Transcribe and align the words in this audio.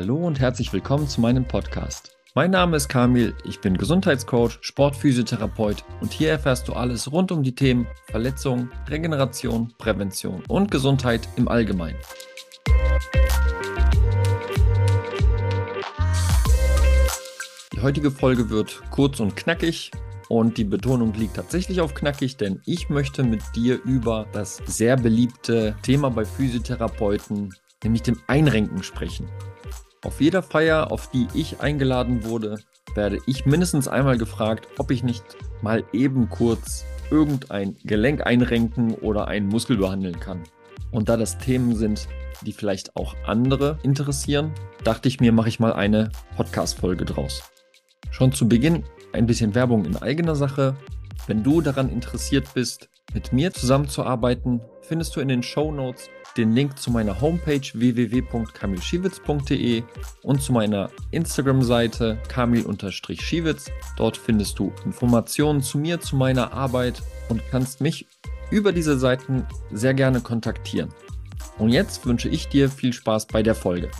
Hallo 0.00 0.16
und 0.16 0.40
herzlich 0.40 0.72
willkommen 0.72 1.06
zu 1.08 1.20
meinem 1.20 1.46
Podcast. 1.46 2.16
Mein 2.34 2.52
Name 2.52 2.78
ist 2.78 2.88
Kamil, 2.88 3.34
ich 3.44 3.60
bin 3.60 3.76
Gesundheitscoach, 3.76 4.56
Sportphysiotherapeut 4.62 5.84
und 6.00 6.10
hier 6.10 6.30
erfährst 6.30 6.68
du 6.68 6.72
alles 6.72 7.12
rund 7.12 7.30
um 7.30 7.42
die 7.42 7.54
Themen 7.54 7.86
Verletzung, 8.06 8.70
Regeneration, 8.88 9.74
Prävention 9.76 10.42
und 10.48 10.70
Gesundheit 10.70 11.28
im 11.36 11.48
Allgemeinen. 11.48 11.98
Die 17.74 17.82
heutige 17.82 18.10
Folge 18.10 18.48
wird 18.48 18.80
kurz 18.90 19.20
und 19.20 19.36
knackig 19.36 19.90
und 20.30 20.56
die 20.56 20.64
Betonung 20.64 21.12
liegt 21.12 21.36
tatsächlich 21.36 21.82
auf 21.82 21.92
knackig, 21.92 22.38
denn 22.38 22.62
ich 22.64 22.88
möchte 22.88 23.22
mit 23.22 23.42
dir 23.54 23.78
über 23.84 24.26
das 24.32 24.62
sehr 24.64 24.96
beliebte 24.96 25.76
Thema 25.82 26.08
bei 26.08 26.24
Physiotherapeuten, 26.24 27.54
nämlich 27.84 28.00
dem 28.00 28.18
Einrenken 28.28 28.82
sprechen. 28.82 29.28
Auf 30.02 30.22
jeder 30.22 30.42
Feier, 30.42 30.90
auf 30.90 31.10
die 31.10 31.28
ich 31.34 31.60
eingeladen 31.60 32.24
wurde, 32.24 32.58
werde 32.94 33.18
ich 33.26 33.44
mindestens 33.44 33.86
einmal 33.86 34.16
gefragt, 34.16 34.66
ob 34.78 34.90
ich 34.90 35.02
nicht 35.02 35.22
mal 35.60 35.84
eben 35.92 36.30
kurz 36.30 36.86
irgendein 37.10 37.76
Gelenk 37.84 38.26
einrenken 38.26 38.94
oder 38.94 39.28
einen 39.28 39.48
Muskel 39.48 39.76
behandeln 39.76 40.18
kann. 40.18 40.42
Und 40.90 41.10
da 41.10 41.18
das 41.18 41.36
Themen 41.36 41.76
sind, 41.76 42.08
die 42.46 42.52
vielleicht 42.52 42.96
auch 42.96 43.14
andere 43.26 43.78
interessieren, 43.82 44.52
dachte 44.84 45.06
ich 45.06 45.20
mir, 45.20 45.32
mache 45.32 45.50
ich 45.50 45.60
mal 45.60 45.74
eine 45.74 46.10
Podcast-Folge 46.34 47.04
draus. 47.04 47.42
Schon 48.10 48.32
zu 48.32 48.48
Beginn 48.48 48.84
ein 49.12 49.26
bisschen 49.26 49.54
Werbung 49.54 49.84
in 49.84 49.96
eigener 49.98 50.34
Sache. 50.34 50.76
Wenn 51.26 51.42
du 51.42 51.60
daran 51.60 51.90
interessiert 51.90 52.54
bist, 52.54 52.88
mit 53.12 53.34
mir 53.34 53.52
zusammenzuarbeiten, 53.52 54.62
findest 54.80 55.14
du 55.14 55.20
in 55.20 55.28
den 55.28 55.42
Show 55.42 55.70
Notes 55.70 56.08
den 56.36 56.52
Link 56.52 56.78
zu 56.78 56.90
meiner 56.90 57.18
Homepage 57.20 57.66
www.kamilschiewitz.de 57.72 59.82
und 60.22 60.42
zu 60.42 60.52
meiner 60.52 60.90
Instagram-Seite 61.10 62.18
kamil-schiewitz. 62.28 63.70
Dort 63.96 64.16
findest 64.16 64.58
du 64.58 64.72
Informationen 64.84 65.62
zu 65.62 65.78
mir, 65.78 66.00
zu 66.00 66.16
meiner 66.16 66.52
Arbeit 66.52 67.02
und 67.28 67.42
kannst 67.50 67.80
mich 67.80 68.06
über 68.50 68.72
diese 68.72 68.98
Seiten 68.98 69.46
sehr 69.72 69.94
gerne 69.94 70.20
kontaktieren. 70.20 70.92
Und 71.58 71.70
jetzt 71.70 72.06
wünsche 72.06 72.28
ich 72.28 72.48
dir 72.48 72.70
viel 72.70 72.92
Spaß 72.92 73.26
bei 73.26 73.42
der 73.42 73.54
Folge. 73.54 73.90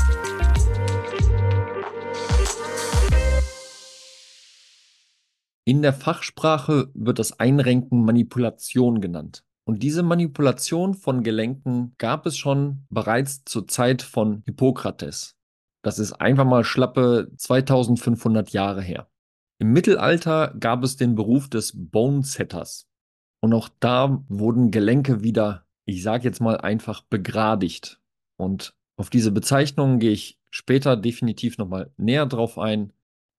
In 5.65 5.83
der 5.83 5.93
Fachsprache 5.93 6.91
wird 6.95 7.19
das 7.19 7.39
Einrenken 7.39 8.05
Manipulation 8.05 9.01
genannt. 9.01 9.45
Und 9.71 9.85
diese 9.85 10.03
Manipulation 10.03 10.95
von 10.95 11.23
Gelenken 11.23 11.95
gab 11.97 12.27
es 12.27 12.37
schon 12.37 12.87
bereits 12.91 13.45
zur 13.45 13.69
Zeit 13.69 14.03
von 14.03 14.43
Hippokrates. 14.45 15.37
Das 15.85 16.01
ist 16.01 16.15
einfach 16.15 16.45
mal 16.45 16.65
schlappe 16.65 17.31
2500 17.37 18.51
Jahre 18.51 18.83
her. 18.83 19.09
Im 19.61 19.73
Mittelalter 19.73 20.53
gab 20.59 20.83
es 20.83 20.97
den 20.97 21.15
Beruf 21.15 21.49
des 21.49 21.73
Bonesetters. 21.73 22.89
Und 23.41 23.55
auch 23.55 23.69
da 23.79 24.25
wurden 24.27 24.73
Gelenke 24.73 25.23
wieder, 25.23 25.69
ich 25.85 26.03
sage 26.03 26.25
jetzt 26.25 26.41
mal 26.41 26.57
einfach, 26.57 27.03
begradigt. 27.03 28.03
Und 28.37 28.75
auf 28.97 29.09
diese 29.09 29.31
Bezeichnung 29.31 30.01
gehe 30.01 30.11
ich 30.11 30.41
später 30.51 30.97
definitiv 30.97 31.59
nochmal 31.59 31.93
näher 31.97 32.27
drauf 32.27 32.59
ein. 32.59 32.93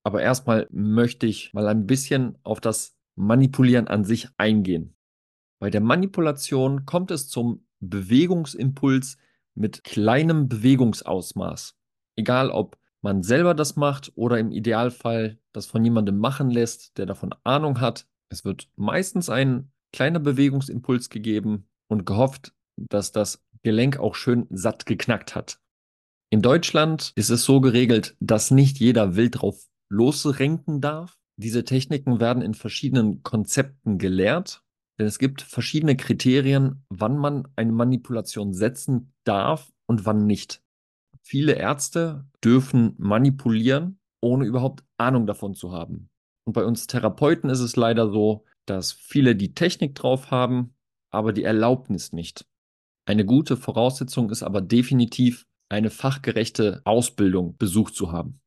Aber 0.06 0.22
erstmal 0.22 0.70
möchte 0.72 1.26
ich 1.26 1.54
mal 1.54 1.68
ein 1.68 1.88
bisschen 1.88 2.38
auf 2.44 2.62
das 2.62 2.96
Manipulieren 3.18 3.90
an 3.90 4.06
sich 4.06 4.30
eingehen. 4.38 4.96
Bei 5.62 5.70
der 5.70 5.82
Manipulation 5.82 6.88
kommt 6.88 7.12
es 7.12 7.30
zum 7.30 7.68
Bewegungsimpuls 7.82 9.18
mit 9.54 9.84
kleinem 9.84 10.48
Bewegungsausmaß. 10.50 11.76
Egal 12.16 12.50
ob 12.50 12.80
man 13.02 13.22
selber 13.22 13.54
das 13.54 13.76
macht 13.76 14.12
oder 14.16 14.40
im 14.40 14.52
Idealfall 14.52 15.38
das 15.52 15.68
von 15.68 15.84
jemandem 15.86 16.18
machen 16.18 16.50
lässt, 16.50 16.98
der 16.98 17.06
davon 17.06 17.36
Ahnung 17.44 17.80
hat. 17.80 18.08
Es 18.30 18.44
wird 18.44 18.70
meistens 18.76 19.30
ein 19.30 19.72
kleiner 19.94 20.20
Bewegungsimpuls 20.20 21.10
gegeben 21.10 21.68
und 21.88 22.08
gehofft, 22.08 22.56
dass 22.76 23.12
das 23.12 23.46
Gelenk 23.62 24.00
auch 24.00 24.16
schön 24.16 24.48
satt 24.50 24.88
geknackt 24.88 25.36
hat. 25.36 25.60
In 26.32 26.42
Deutschland 26.42 27.12
ist 27.16 27.30
es 27.30 27.44
so 27.44 27.62
geregelt, 27.62 28.16
dass 28.20 28.50
nicht 28.50 28.80
jeder 28.80 29.16
wild 29.16 29.40
drauf 29.42 29.68
losrenken 29.90 30.82
darf. 30.82 31.20
Diese 31.36 31.66
Techniken 31.66 32.20
werden 32.20 32.42
in 32.42 32.56
verschiedenen 32.56 33.22
Konzepten 33.22 34.00
gelehrt, 34.00 34.64
denn 35.02 35.08
es 35.08 35.18
gibt 35.18 35.42
verschiedene 35.42 35.98
Kriterien, 35.98 36.86
wann 36.90 37.18
man 37.18 37.48
eine 37.56 37.72
Manipulation 37.72 38.54
setzen 38.54 39.16
darf 39.24 39.74
und 39.88 40.06
wann 40.06 40.28
nicht. 40.28 40.62
Viele 41.24 41.54
Ärzte 41.54 42.28
dürfen 42.44 42.94
manipulieren, 43.00 44.00
ohne 44.22 44.46
überhaupt 44.46 44.84
Ahnung 44.98 45.26
davon 45.26 45.56
zu 45.56 45.72
haben. 45.72 46.12
Und 46.46 46.54
bei 46.54 46.64
uns 46.64 46.86
Therapeuten 46.86 47.50
ist 47.50 47.62
es 47.62 47.76
leider 47.76 48.12
so, 48.12 48.46
dass 48.68 48.92
viele 48.92 49.36
die 49.36 49.56
Technik 49.56 49.96
drauf 49.96 50.30
haben, 50.30 50.76
aber 51.10 51.34
die 51.34 51.46
Erlaubnis 51.46 52.14
nicht. 52.14 52.46
Eine 53.08 53.26
gute 53.26 53.58
Voraussetzung 53.58 54.30
ist 54.30 54.44
aber 54.44 54.62
definitiv, 54.62 55.48
eine 55.68 55.90
fachgerechte 55.90 56.84
Ausbildung 56.86 57.58
besucht 57.58 57.96
zu 57.96 58.12
haben. 58.12 58.40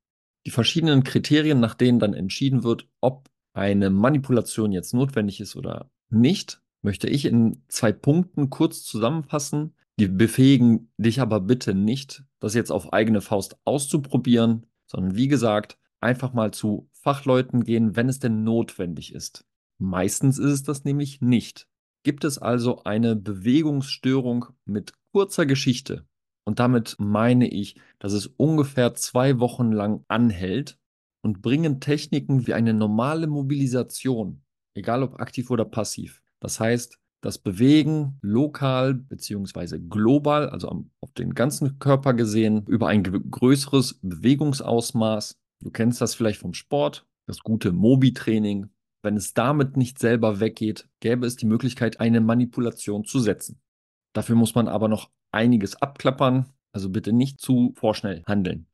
Die 0.46 0.52
verschiedenen 0.52 1.02
Kriterien, 1.02 1.58
nach 1.58 1.74
denen 1.74 1.98
dann 1.98 2.14
entschieden 2.14 2.62
wird, 2.62 2.86
ob 3.00 3.28
eine 3.54 3.90
Manipulation 3.90 4.70
jetzt 4.70 4.94
notwendig 4.94 5.40
ist 5.40 5.56
oder 5.56 5.90
nicht, 6.10 6.60
möchte 6.82 7.08
ich 7.08 7.24
in 7.24 7.62
zwei 7.68 7.92
Punkten 7.92 8.50
kurz 8.50 8.82
zusammenfassen. 8.84 9.74
Die 9.98 10.08
befähigen 10.08 10.92
dich 10.98 11.20
aber 11.20 11.40
bitte 11.40 11.74
nicht, 11.74 12.24
das 12.40 12.54
jetzt 12.54 12.72
auf 12.72 12.92
eigene 12.92 13.20
Faust 13.20 13.56
auszuprobieren, 13.64 14.66
sondern 14.86 15.14
wie 15.14 15.28
gesagt, 15.28 15.78
einfach 16.00 16.32
mal 16.32 16.52
zu 16.52 16.88
Fachleuten 16.92 17.64
gehen, 17.64 17.96
wenn 17.96 18.08
es 18.08 18.18
denn 18.18 18.42
notwendig 18.42 19.14
ist. 19.14 19.46
Meistens 19.78 20.38
ist 20.38 20.50
es 20.50 20.62
das 20.62 20.84
nämlich 20.84 21.20
nicht. 21.20 21.68
Gibt 22.02 22.24
es 22.24 22.38
also 22.38 22.82
eine 22.84 23.16
Bewegungsstörung 23.16 24.46
mit 24.64 24.92
kurzer 25.12 25.46
Geschichte, 25.46 26.06
und 26.44 26.58
damit 26.58 26.96
meine 26.98 27.48
ich, 27.48 27.76
dass 27.98 28.12
es 28.12 28.26
ungefähr 28.26 28.94
zwei 28.94 29.40
Wochen 29.40 29.72
lang 29.72 30.04
anhält 30.08 30.78
und 31.22 31.40
bringen 31.40 31.80
Techniken 31.80 32.46
wie 32.46 32.52
eine 32.52 32.74
normale 32.74 33.26
Mobilisation, 33.26 34.42
egal 34.74 35.02
ob 35.02 35.20
aktiv 35.20 35.50
oder 35.50 35.64
passiv. 35.64 36.22
Das 36.40 36.60
heißt, 36.60 36.98
das 37.24 37.38
Bewegen 37.38 38.18
lokal 38.20 38.92
beziehungsweise 38.92 39.80
global, 39.80 40.50
also 40.50 40.84
auf 41.00 41.12
den 41.12 41.34
ganzen 41.34 41.78
Körper 41.78 42.12
gesehen, 42.12 42.66
über 42.66 42.88
ein 42.88 43.02
größeres 43.02 43.98
Bewegungsausmaß. 44.02 45.40
Du 45.62 45.70
kennst 45.70 46.02
das 46.02 46.14
vielleicht 46.14 46.40
vom 46.40 46.52
Sport, 46.52 47.06
das 47.26 47.38
gute 47.38 47.72
Mobi-Training. 47.72 48.68
Wenn 49.02 49.16
es 49.16 49.32
damit 49.32 49.78
nicht 49.78 49.98
selber 49.98 50.40
weggeht, 50.40 50.88
gäbe 51.00 51.26
es 51.26 51.36
die 51.36 51.46
Möglichkeit, 51.46 51.98
eine 51.98 52.20
Manipulation 52.20 53.04
zu 53.04 53.20
setzen. 53.20 53.58
Dafür 54.14 54.36
muss 54.36 54.54
man 54.54 54.68
aber 54.68 54.88
noch 54.88 55.10
einiges 55.32 55.80
abklappern, 55.80 56.52
also 56.72 56.90
bitte 56.90 57.12
nicht 57.14 57.40
zu 57.40 57.72
vorschnell 57.76 58.22
handeln. 58.26 58.66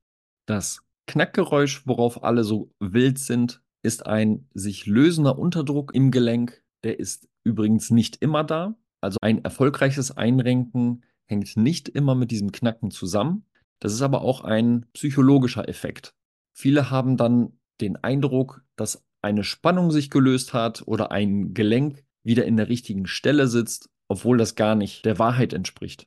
Das 0.46 0.82
Knackgeräusch, 1.06 1.86
worauf 1.86 2.24
alle 2.24 2.42
so 2.42 2.72
wild 2.80 3.18
sind, 3.18 3.62
ist 3.82 4.06
ein 4.06 4.48
sich 4.54 4.86
lösender 4.86 5.38
Unterdruck 5.38 5.94
im 5.94 6.10
Gelenk. 6.10 6.62
Der 6.84 6.98
ist 6.98 7.28
übrigens 7.44 7.90
nicht 7.90 8.16
immer 8.16 8.44
da. 8.44 8.76
Also 9.00 9.18
ein 9.22 9.44
erfolgreiches 9.44 10.16
Einrenken 10.16 11.04
hängt 11.26 11.56
nicht 11.56 11.88
immer 11.88 12.14
mit 12.14 12.30
diesem 12.30 12.52
Knacken 12.52 12.90
zusammen. 12.90 13.44
Das 13.80 13.92
ist 13.92 14.02
aber 14.02 14.22
auch 14.22 14.42
ein 14.42 14.86
psychologischer 14.92 15.68
Effekt. 15.68 16.14
Viele 16.52 16.90
haben 16.90 17.16
dann 17.16 17.58
den 17.80 17.96
Eindruck, 17.96 18.62
dass 18.76 19.04
eine 19.22 19.44
Spannung 19.44 19.90
sich 19.90 20.10
gelöst 20.10 20.52
hat 20.52 20.82
oder 20.86 21.10
ein 21.10 21.54
Gelenk 21.54 22.04
wieder 22.22 22.44
in 22.44 22.56
der 22.56 22.68
richtigen 22.68 23.06
Stelle 23.06 23.46
sitzt, 23.46 23.88
obwohl 24.08 24.36
das 24.36 24.54
gar 24.54 24.74
nicht 24.74 25.04
der 25.04 25.18
Wahrheit 25.18 25.52
entspricht. 25.52 26.06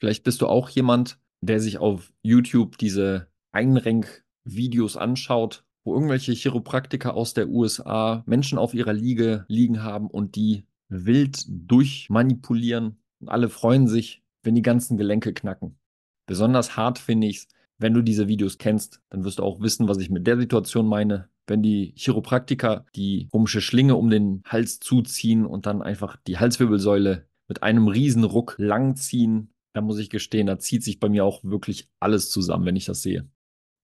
Vielleicht 0.00 0.24
bist 0.24 0.40
du 0.40 0.48
auch 0.48 0.68
jemand, 0.68 1.20
der 1.40 1.60
sich 1.60 1.78
auf 1.78 2.12
YouTube 2.22 2.78
diese 2.78 3.28
Einrenk-Videos 3.52 4.96
anschaut, 4.96 5.64
wo 5.84 5.94
irgendwelche 5.94 6.32
Chiropraktiker 6.32 7.14
aus 7.14 7.34
der 7.34 7.48
USA 7.48 8.22
Menschen 8.26 8.58
auf 8.58 8.74
ihrer 8.74 8.92
Liege 8.92 9.44
liegen 9.48 9.82
haben 9.82 10.08
und 10.08 10.36
die 10.36 10.64
wild 10.88 11.44
durchmanipulieren. 11.48 12.98
Und 13.20 13.28
alle 13.28 13.48
freuen 13.48 13.88
sich, 13.88 14.22
wenn 14.42 14.54
die 14.54 14.62
ganzen 14.62 14.96
Gelenke 14.96 15.32
knacken. 15.32 15.78
Besonders 16.26 16.76
hart 16.76 16.98
finde 16.98 17.26
ich 17.26 17.38
es, 17.38 17.48
wenn 17.78 17.94
du 17.94 18.02
diese 18.02 18.28
Videos 18.28 18.58
kennst, 18.58 19.00
dann 19.10 19.24
wirst 19.24 19.40
du 19.40 19.42
auch 19.42 19.60
wissen, 19.60 19.88
was 19.88 19.98
ich 19.98 20.10
mit 20.10 20.26
der 20.26 20.38
Situation 20.38 20.86
meine. 20.86 21.28
Wenn 21.48 21.62
die 21.62 21.94
Chiropraktiker 21.96 22.84
die 22.94 23.28
komische 23.32 23.60
Schlinge 23.60 23.96
um 23.96 24.08
den 24.08 24.42
Hals 24.46 24.78
zuziehen 24.78 25.44
und 25.44 25.66
dann 25.66 25.82
einfach 25.82 26.16
die 26.28 26.38
Halswirbelsäule 26.38 27.26
mit 27.48 27.64
einem 27.64 27.88
Riesenruck 27.88 28.54
langziehen 28.58 29.52
da 29.72 29.80
muss 29.80 29.98
ich 29.98 30.10
gestehen, 30.10 30.46
da 30.46 30.58
zieht 30.58 30.84
sich 30.84 31.00
bei 31.00 31.08
mir 31.08 31.24
auch 31.24 31.42
wirklich 31.44 31.88
alles 31.98 32.30
zusammen, 32.30 32.66
wenn 32.66 32.76
ich 32.76 32.84
das 32.84 33.02
sehe. 33.02 33.28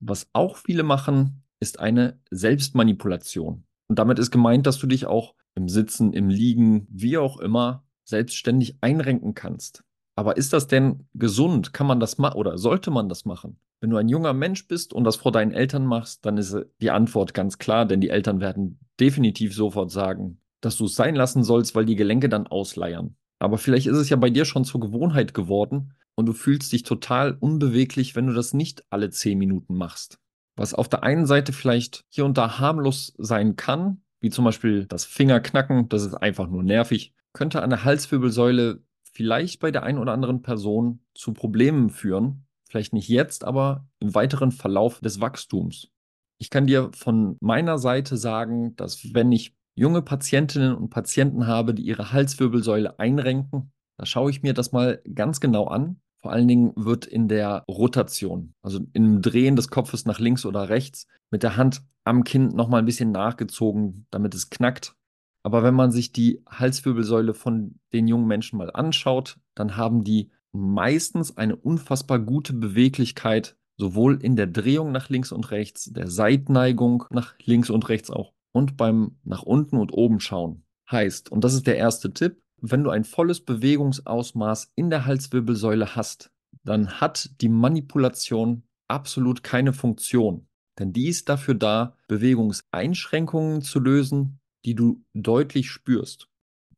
Was 0.00 0.28
auch 0.32 0.56
viele 0.56 0.82
machen, 0.82 1.42
ist 1.60 1.80
eine 1.80 2.20
Selbstmanipulation. 2.30 3.64
Und 3.88 3.98
damit 3.98 4.18
ist 4.18 4.30
gemeint, 4.30 4.66
dass 4.66 4.78
du 4.78 4.86
dich 4.86 5.06
auch 5.06 5.34
im 5.54 5.68
Sitzen, 5.68 6.12
im 6.12 6.28
Liegen, 6.28 6.86
wie 6.90 7.18
auch 7.18 7.38
immer, 7.38 7.84
selbstständig 8.04 8.78
einrenken 8.80 9.34
kannst. 9.34 9.84
Aber 10.16 10.36
ist 10.36 10.52
das 10.52 10.66
denn 10.66 11.06
gesund? 11.14 11.72
Kann 11.72 11.86
man 11.86 12.00
das 12.00 12.18
machen 12.18 12.38
oder 12.38 12.58
sollte 12.58 12.90
man 12.90 13.08
das 13.08 13.24
machen? 13.24 13.60
Wenn 13.80 13.90
du 13.90 13.96
ein 13.96 14.08
junger 14.08 14.32
Mensch 14.32 14.66
bist 14.66 14.92
und 14.92 15.04
das 15.04 15.16
vor 15.16 15.30
deinen 15.30 15.52
Eltern 15.52 15.86
machst, 15.86 16.26
dann 16.26 16.36
ist 16.36 16.56
die 16.80 16.90
Antwort 16.90 17.34
ganz 17.34 17.58
klar, 17.58 17.86
denn 17.86 18.00
die 18.00 18.10
Eltern 18.10 18.40
werden 18.40 18.80
definitiv 18.98 19.54
sofort 19.54 19.92
sagen, 19.92 20.40
dass 20.60 20.76
du 20.76 20.86
es 20.86 20.96
sein 20.96 21.14
lassen 21.14 21.44
sollst, 21.44 21.76
weil 21.76 21.84
die 21.84 21.94
Gelenke 21.94 22.28
dann 22.28 22.48
ausleiern. 22.48 23.16
Aber 23.38 23.58
vielleicht 23.58 23.86
ist 23.86 23.96
es 23.96 24.08
ja 24.08 24.16
bei 24.16 24.30
dir 24.30 24.44
schon 24.44 24.64
zur 24.64 24.80
Gewohnheit 24.80 25.34
geworden 25.34 25.92
und 26.16 26.26
du 26.26 26.32
fühlst 26.32 26.72
dich 26.72 26.82
total 26.82 27.36
unbeweglich, 27.38 28.16
wenn 28.16 28.26
du 28.26 28.32
das 28.32 28.52
nicht 28.52 28.84
alle 28.90 29.10
zehn 29.10 29.38
Minuten 29.38 29.76
machst. 29.76 30.18
Was 30.58 30.74
auf 30.74 30.88
der 30.88 31.04
einen 31.04 31.26
Seite 31.26 31.52
vielleicht 31.52 32.04
hier 32.08 32.24
und 32.24 32.36
da 32.36 32.58
harmlos 32.58 33.14
sein 33.16 33.54
kann, 33.54 34.02
wie 34.20 34.30
zum 34.30 34.44
Beispiel 34.44 34.86
das 34.86 35.04
Fingerknacken, 35.04 35.88
das 35.88 36.02
ist 36.02 36.14
einfach 36.14 36.48
nur 36.48 36.64
nervig, 36.64 37.14
könnte 37.32 37.62
an 37.62 37.70
der 37.70 37.84
Halswirbelsäule 37.84 38.82
vielleicht 39.12 39.60
bei 39.60 39.70
der 39.70 39.84
einen 39.84 39.98
oder 39.98 40.12
anderen 40.12 40.42
Person 40.42 41.00
zu 41.14 41.32
Problemen 41.32 41.90
führen. 41.90 42.46
Vielleicht 42.68 42.92
nicht 42.92 43.08
jetzt, 43.08 43.44
aber 43.44 43.86
im 44.00 44.14
weiteren 44.14 44.50
Verlauf 44.50 45.00
des 45.00 45.20
Wachstums. 45.20 45.90
Ich 46.38 46.50
kann 46.50 46.66
dir 46.66 46.90
von 46.92 47.36
meiner 47.40 47.78
Seite 47.78 48.16
sagen, 48.16 48.74
dass 48.76 49.14
wenn 49.14 49.30
ich 49.30 49.56
junge 49.76 50.02
Patientinnen 50.02 50.74
und 50.74 50.90
Patienten 50.90 51.46
habe, 51.46 51.72
die 51.72 51.82
ihre 51.82 52.12
Halswirbelsäule 52.12 52.98
einrenken, 52.98 53.72
da 53.96 54.06
schaue 54.06 54.30
ich 54.30 54.42
mir 54.42 54.54
das 54.54 54.72
mal 54.72 55.00
ganz 55.14 55.40
genau 55.40 55.66
an. 55.66 56.00
Vor 56.28 56.34
allen 56.34 56.46
Dingen 56.46 56.74
wird 56.76 57.06
in 57.06 57.26
der 57.26 57.64
Rotation, 57.70 58.52
also 58.60 58.80
im 58.92 59.22
Drehen 59.22 59.56
des 59.56 59.68
Kopfes 59.68 60.04
nach 60.04 60.18
links 60.18 60.44
oder 60.44 60.68
rechts, 60.68 61.06
mit 61.30 61.42
der 61.42 61.56
Hand 61.56 61.80
am 62.04 62.22
Kinn 62.22 62.48
nochmal 62.48 62.82
ein 62.82 62.84
bisschen 62.84 63.12
nachgezogen, 63.12 64.06
damit 64.10 64.34
es 64.34 64.50
knackt. 64.50 64.94
Aber 65.42 65.62
wenn 65.62 65.72
man 65.72 65.90
sich 65.90 66.12
die 66.12 66.42
Halswirbelsäule 66.46 67.32
von 67.32 67.80
den 67.94 68.08
jungen 68.08 68.26
Menschen 68.26 68.58
mal 68.58 68.70
anschaut, 68.70 69.38
dann 69.54 69.78
haben 69.78 70.04
die 70.04 70.30
meistens 70.52 71.34
eine 71.38 71.56
unfassbar 71.56 72.18
gute 72.18 72.52
Beweglichkeit, 72.52 73.56
sowohl 73.78 74.22
in 74.22 74.36
der 74.36 74.48
Drehung 74.48 74.92
nach 74.92 75.08
links 75.08 75.32
und 75.32 75.50
rechts, 75.50 75.90
der 75.90 76.10
Seitneigung 76.10 77.04
nach 77.08 77.36
links 77.42 77.70
und 77.70 77.88
rechts 77.88 78.10
auch, 78.10 78.34
und 78.52 78.76
beim 78.76 79.16
nach 79.24 79.44
unten 79.44 79.78
und 79.78 79.94
oben 79.94 80.20
schauen. 80.20 80.62
Heißt, 80.90 81.32
und 81.32 81.42
das 81.42 81.54
ist 81.54 81.66
der 81.66 81.78
erste 81.78 82.12
Tipp, 82.12 82.42
wenn 82.60 82.84
du 82.84 82.90
ein 82.90 83.04
volles 83.04 83.40
Bewegungsausmaß 83.40 84.72
in 84.74 84.90
der 84.90 85.06
Halswirbelsäule 85.06 85.94
hast, 85.96 86.30
dann 86.64 87.00
hat 87.00 87.40
die 87.40 87.48
Manipulation 87.48 88.62
absolut 88.88 89.42
keine 89.42 89.72
Funktion. 89.72 90.46
Denn 90.78 90.92
die 90.92 91.08
ist 91.08 91.28
dafür 91.28 91.54
da, 91.54 91.96
Bewegungseinschränkungen 92.08 93.62
zu 93.62 93.80
lösen, 93.80 94.40
die 94.64 94.74
du 94.74 95.02
deutlich 95.14 95.70
spürst. 95.70 96.28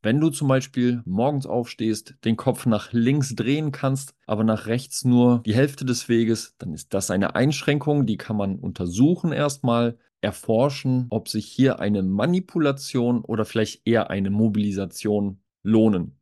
Wenn 0.02 0.18
du 0.18 0.30
zum 0.30 0.48
Beispiel 0.48 1.02
morgens 1.04 1.44
aufstehst, 1.44 2.14
den 2.24 2.36
Kopf 2.36 2.64
nach 2.64 2.92
links 2.92 3.34
drehen 3.34 3.70
kannst, 3.70 4.14
aber 4.26 4.44
nach 4.44 4.66
rechts 4.66 5.04
nur 5.04 5.42
die 5.44 5.54
Hälfte 5.54 5.84
des 5.84 6.08
Weges, 6.08 6.54
dann 6.56 6.72
ist 6.72 6.94
das 6.94 7.10
eine 7.10 7.34
Einschränkung, 7.34 8.06
die 8.06 8.16
kann 8.16 8.36
man 8.36 8.58
untersuchen 8.58 9.32
erstmal, 9.32 9.98
erforschen, 10.22 11.06
ob 11.10 11.28
sich 11.28 11.46
hier 11.46 11.80
eine 11.80 12.02
Manipulation 12.02 13.22
oder 13.22 13.44
vielleicht 13.44 13.86
eher 13.86 14.10
eine 14.10 14.30
Mobilisation 14.30 15.40
lohnen. 15.62 16.18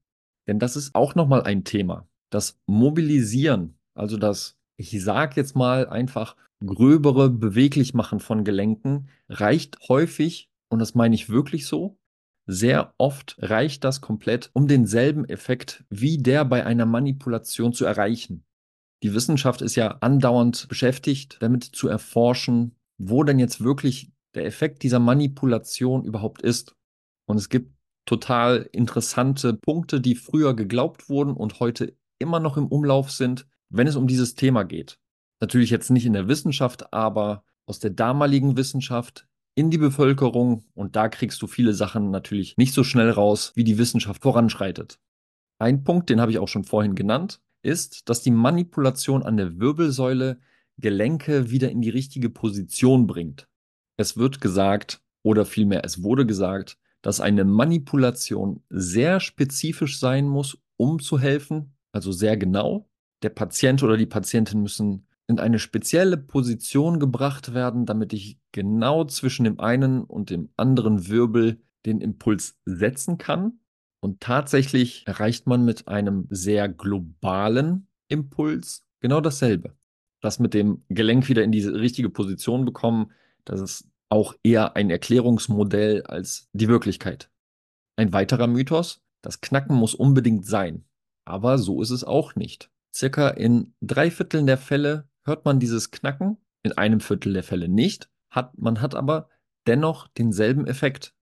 Denn 0.46 0.58
das 0.58 0.76
ist 0.76 0.94
auch 0.94 1.14
nochmal 1.14 1.42
ein 1.42 1.64
Thema. 1.64 2.08
Das 2.30 2.58
Mobilisieren, 2.66 3.78
also 3.94 4.16
das, 4.16 4.58
ich 4.76 5.02
sage 5.02 5.34
jetzt 5.36 5.56
mal 5.56 5.88
einfach, 5.88 6.36
gröbere 6.64 7.30
Beweglichmachen 7.30 8.20
von 8.20 8.44
Gelenken, 8.44 9.08
reicht 9.28 9.78
häufig, 9.88 10.50
und 10.68 10.78
das 10.80 10.94
meine 10.94 11.14
ich 11.14 11.28
wirklich 11.28 11.66
so, 11.66 11.98
sehr 12.46 12.94
oft 12.96 13.36
reicht 13.40 13.84
das 13.84 14.00
komplett, 14.00 14.50
um 14.54 14.68
denselben 14.68 15.26
Effekt 15.26 15.84
wie 15.90 16.18
der 16.18 16.44
bei 16.44 16.64
einer 16.64 16.86
Manipulation 16.86 17.72
zu 17.72 17.84
erreichen. 17.84 18.44
Die 19.02 19.14
Wissenschaft 19.14 19.62
ist 19.62 19.76
ja 19.76 19.98
andauernd 20.00 20.66
beschäftigt, 20.68 21.36
damit 21.40 21.64
zu 21.64 21.88
erforschen, 21.88 22.74
wo 22.98 23.22
denn 23.22 23.38
jetzt 23.38 23.62
wirklich 23.62 24.12
der 24.34 24.46
Effekt 24.46 24.82
dieser 24.82 24.98
Manipulation 24.98 26.04
überhaupt 26.04 26.42
ist. 26.42 26.74
Und 27.26 27.36
es 27.36 27.48
gibt 27.48 27.77
total 28.08 28.70
interessante 28.72 29.52
Punkte, 29.52 30.00
die 30.00 30.14
früher 30.14 30.56
geglaubt 30.56 31.10
wurden 31.10 31.34
und 31.34 31.60
heute 31.60 31.94
immer 32.18 32.40
noch 32.40 32.56
im 32.56 32.66
Umlauf 32.66 33.10
sind, 33.10 33.46
wenn 33.68 33.86
es 33.86 33.96
um 33.96 34.06
dieses 34.06 34.34
Thema 34.34 34.64
geht. 34.64 34.98
Natürlich 35.40 35.68
jetzt 35.68 35.90
nicht 35.90 36.06
in 36.06 36.14
der 36.14 36.26
Wissenschaft, 36.26 36.92
aber 36.92 37.44
aus 37.66 37.80
der 37.80 37.90
damaligen 37.90 38.56
Wissenschaft 38.56 39.28
in 39.54 39.70
die 39.70 39.76
Bevölkerung 39.76 40.64
und 40.74 40.96
da 40.96 41.10
kriegst 41.10 41.42
du 41.42 41.46
viele 41.46 41.74
Sachen 41.74 42.10
natürlich 42.10 42.56
nicht 42.56 42.72
so 42.72 42.82
schnell 42.82 43.10
raus, 43.10 43.52
wie 43.56 43.64
die 43.64 43.76
Wissenschaft 43.76 44.22
voranschreitet. 44.22 44.98
Ein 45.58 45.84
Punkt, 45.84 46.08
den 46.08 46.20
habe 46.20 46.30
ich 46.30 46.38
auch 46.38 46.48
schon 46.48 46.64
vorhin 46.64 46.94
genannt, 46.94 47.42
ist, 47.62 48.08
dass 48.08 48.22
die 48.22 48.30
Manipulation 48.30 49.22
an 49.22 49.36
der 49.36 49.60
Wirbelsäule 49.60 50.40
Gelenke 50.78 51.50
wieder 51.50 51.70
in 51.70 51.82
die 51.82 51.90
richtige 51.90 52.30
Position 52.30 53.06
bringt. 53.06 53.48
Es 53.98 54.16
wird 54.16 54.40
gesagt, 54.40 55.02
oder 55.22 55.44
vielmehr 55.44 55.84
es 55.84 56.02
wurde 56.02 56.24
gesagt, 56.24 56.77
dass 57.02 57.20
eine 57.20 57.44
Manipulation 57.44 58.62
sehr 58.70 59.20
spezifisch 59.20 59.98
sein 59.98 60.26
muss, 60.26 60.58
um 60.76 60.98
zu 60.98 61.18
helfen, 61.18 61.74
also 61.92 62.12
sehr 62.12 62.36
genau. 62.36 62.88
Der 63.22 63.30
Patient 63.30 63.82
oder 63.82 63.96
die 63.96 64.06
Patientin 64.06 64.62
müssen 64.62 65.06
in 65.26 65.38
eine 65.38 65.58
spezielle 65.58 66.16
Position 66.16 66.98
gebracht 66.98 67.52
werden, 67.52 67.84
damit 67.84 68.12
ich 68.12 68.38
genau 68.52 69.04
zwischen 69.04 69.44
dem 69.44 69.60
einen 69.60 70.02
und 70.04 70.30
dem 70.30 70.48
anderen 70.56 71.08
Wirbel 71.08 71.60
den 71.84 72.00
Impuls 72.00 72.58
setzen 72.64 73.18
kann. 73.18 73.60
Und 74.00 74.20
tatsächlich 74.20 75.06
erreicht 75.06 75.46
man 75.46 75.64
mit 75.64 75.88
einem 75.88 76.26
sehr 76.30 76.68
globalen 76.68 77.88
Impuls 78.08 78.86
genau 79.00 79.20
dasselbe. 79.20 79.76
Das 80.20 80.38
mit 80.38 80.54
dem 80.54 80.84
Gelenk 80.88 81.28
wieder 81.28 81.44
in 81.44 81.52
diese 81.52 81.74
richtige 81.74 82.10
Position 82.10 82.64
bekommen, 82.64 83.12
das 83.44 83.60
ist 83.60 83.88
auch 84.10 84.34
eher 84.42 84.76
ein 84.76 84.90
Erklärungsmodell 84.90 86.02
als 86.02 86.48
die 86.52 86.68
Wirklichkeit. 86.68 87.30
Ein 87.96 88.12
weiterer 88.12 88.46
Mythos, 88.46 89.02
das 89.22 89.40
Knacken 89.40 89.76
muss 89.76 89.94
unbedingt 89.94 90.46
sein. 90.46 90.84
Aber 91.24 91.58
so 91.58 91.82
ist 91.82 91.90
es 91.90 92.04
auch 92.04 92.36
nicht. 92.36 92.70
Circa 92.94 93.28
in 93.28 93.74
drei 93.80 94.10
Vierteln 94.10 94.46
der 94.46 94.58
Fälle 94.58 95.08
hört 95.24 95.44
man 95.44 95.60
dieses 95.60 95.90
Knacken, 95.90 96.38
in 96.62 96.72
einem 96.72 97.00
Viertel 97.00 97.34
der 97.34 97.42
Fälle 97.42 97.68
nicht, 97.68 98.10
hat, 98.30 98.56
man 98.56 98.80
hat 98.80 98.94
aber 98.94 99.28
dennoch 99.66 100.08
denselben 100.08 100.66
Effekt. 100.66 101.14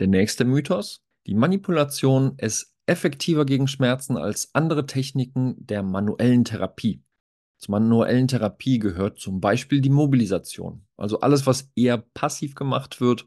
Der 0.00 0.08
nächste 0.08 0.44
Mythos, 0.44 1.04
die 1.26 1.34
Manipulation 1.34 2.36
ist 2.38 2.74
effektiver 2.86 3.46
gegen 3.46 3.68
Schmerzen 3.68 4.16
als 4.16 4.54
andere 4.54 4.86
Techniken 4.86 5.54
der 5.58 5.82
manuellen 5.82 6.44
Therapie. 6.44 7.03
Zur 7.64 7.80
manuellen 7.80 8.28
Therapie 8.28 8.78
gehört 8.78 9.18
zum 9.18 9.40
Beispiel 9.40 9.80
die 9.80 9.88
Mobilisation, 9.88 10.86
also 10.98 11.20
alles, 11.20 11.46
was 11.46 11.70
eher 11.74 11.96
passiv 11.96 12.54
gemacht 12.54 13.00
wird. 13.00 13.26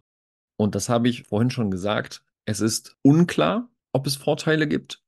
Und 0.58 0.76
das 0.76 0.90
habe 0.90 1.10
ich 1.10 1.24
vorhin 1.24 1.50
schon 1.50 1.72
gesagt, 1.72 2.24
es 2.46 2.62
ist 2.62 2.96
unklar, 3.02 3.72
ob 3.94 4.06
es 4.06 4.16
Vorteile 4.16 4.68
gibt. 4.68 5.04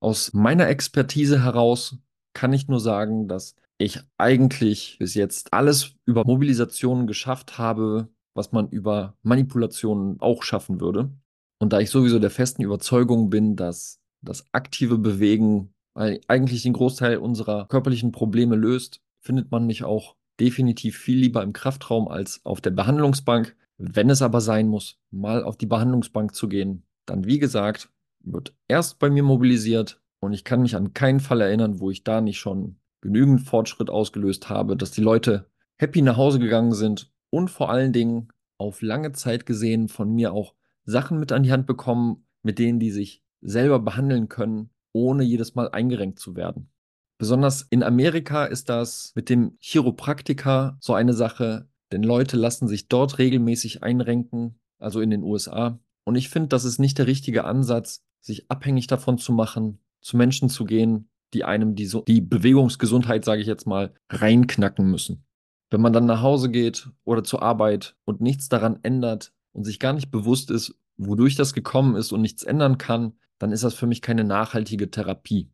Aus 0.00 0.32
meiner 0.32 0.66
Expertise 0.66 1.44
heraus 1.44 1.98
kann 2.34 2.52
ich 2.52 2.66
nur 2.66 2.80
sagen, 2.80 3.28
dass 3.28 3.54
ich 3.78 4.00
eigentlich 4.18 4.96
bis 4.98 5.14
jetzt 5.14 5.52
alles 5.52 5.94
über 6.04 6.24
Mobilisationen 6.24 7.06
geschafft 7.06 7.58
habe, 7.58 8.08
was 8.34 8.50
man 8.50 8.68
über 8.68 9.16
Manipulationen 9.22 10.18
auch 10.18 10.42
schaffen 10.42 10.80
würde. 10.80 11.12
Und 11.60 11.72
da 11.72 11.78
ich 11.78 11.90
sowieso 11.90 12.18
der 12.18 12.30
festen 12.30 12.62
Überzeugung 12.62 13.30
bin, 13.30 13.54
dass 13.54 14.00
das 14.22 14.52
aktive 14.52 14.98
Bewegen 14.98 15.71
eigentlich 15.94 16.62
den 16.62 16.72
Großteil 16.72 17.18
unserer 17.18 17.66
körperlichen 17.68 18.12
Probleme 18.12 18.56
löst, 18.56 19.00
findet 19.20 19.50
man 19.50 19.66
mich 19.66 19.84
auch 19.84 20.16
definitiv 20.40 20.96
viel 20.96 21.18
lieber 21.18 21.42
im 21.42 21.52
Kraftraum 21.52 22.08
als 22.08 22.44
auf 22.44 22.60
der 22.60 22.70
Behandlungsbank. 22.70 23.56
Wenn 23.78 24.10
es 24.10 24.22
aber 24.22 24.40
sein 24.40 24.68
muss, 24.68 24.98
mal 25.10 25.44
auf 25.44 25.56
die 25.56 25.66
Behandlungsbank 25.66 26.34
zu 26.34 26.48
gehen, 26.48 26.84
dann 27.06 27.26
wie 27.26 27.38
gesagt, 27.38 27.90
wird 28.20 28.54
erst 28.68 28.98
bei 28.98 29.10
mir 29.10 29.22
mobilisiert 29.22 30.00
und 30.20 30.32
ich 30.32 30.44
kann 30.44 30.62
mich 30.62 30.76
an 30.76 30.94
keinen 30.94 31.20
Fall 31.20 31.40
erinnern, 31.40 31.80
wo 31.80 31.90
ich 31.90 32.04
da 32.04 32.20
nicht 32.20 32.38
schon 32.38 32.76
genügend 33.00 33.40
Fortschritt 33.42 33.90
ausgelöst 33.90 34.48
habe, 34.48 34.76
dass 34.76 34.92
die 34.92 35.00
Leute 35.00 35.50
happy 35.76 36.02
nach 36.02 36.16
Hause 36.16 36.38
gegangen 36.38 36.72
sind 36.72 37.12
und 37.30 37.50
vor 37.50 37.70
allen 37.70 37.92
Dingen 37.92 38.28
auf 38.56 38.82
lange 38.82 39.12
Zeit 39.12 39.46
gesehen 39.46 39.88
von 39.88 40.14
mir 40.14 40.32
auch 40.32 40.54
Sachen 40.84 41.18
mit 41.18 41.32
an 41.32 41.42
die 41.42 41.52
Hand 41.52 41.66
bekommen, 41.66 42.24
mit 42.42 42.58
denen 42.58 42.78
die 42.78 42.90
sich 42.90 43.24
selber 43.40 43.80
behandeln 43.80 44.28
können, 44.28 44.70
ohne 44.92 45.24
jedes 45.24 45.54
Mal 45.54 45.70
eingerenkt 45.70 46.18
zu 46.18 46.36
werden. 46.36 46.70
Besonders 47.18 47.62
in 47.70 47.82
Amerika 47.82 48.46
ist 48.46 48.68
das 48.68 49.12
mit 49.14 49.28
dem 49.28 49.56
Chiropraktiker 49.60 50.76
so 50.80 50.94
eine 50.94 51.12
Sache, 51.12 51.68
denn 51.92 52.02
Leute 52.02 52.36
lassen 52.36 52.68
sich 52.68 52.88
dort 52.88 53.18
regelmäßig 53.18 53.82
einrenken, 53.82 54.58
also 54.78 55.00
in 55.00 55.10
den 55.10 55.22
USA. 55.22 55.78
Und 56.04 56.16
ich 56.16 56.28
finde, 56.30 56.48
das 56.48 56.64
ist 56.64 56.78
nicht 56.78 56.98
der 56.98 57.06
richtige 57.06 57.44
Ansatz, 57.44 58.02
sich 58.20 58.50
abhängig 58.50 58.86
davon 58.86 59.18
zu 59.18 59.32
machen, 59.32 59.78
zu 60.00 60.16
Menschen 60.16 60.48
zu 60.48 60.64
gehen, 60.64 61.08
die 61.34 61.44
einem 61.44 61.74
die, 61.74 61.90
die 62.06 62.20
Bewegungsgesundheit, 62.20 63.24
sage 63.24 63.40
ich 63.40 63.46
jetzt 63.46 63.66
mal, 63.66 63.94
reinknacken 64.10 64.90
müssen. 64.90 65.24
Wenn 65.70 65.80
man 65.80 65.92
dann 65.92 66.06
nach 66.06 66.22
Hause 66.22 66.50
geht 66.50 66.90
oder 67.04 67.24
zur 67.24 67.42
Arbeit 67.42 67.96
und 68.04 68.20
nichts 68.20 68.48
daran 68.48 68.78
ändert 68.82 69.32
und 69.52 69.64
sich 69.64 69.78
gar 69.78 69.92
nicht 69.92 70.10
bewusst 70.10 70.50
ist, 70.50 70.74
wodurch 70.96 71.36
das 71.36 71.54
gekommen 71.54 71.96
ist 71.96 72.12
und 72.12 72.20
nichts 72.20 72.42
ändern 72.42 72.78
kann, 72.78 73.14
dann 73.42 73.50
ist 73.50 73.64
das 73.64 73.74
für 73.74 73.88
mich 73.88 74.02
keine 74.02 74.22
nachhaltige 74.22 74.88
Therapie. 74.88 75.50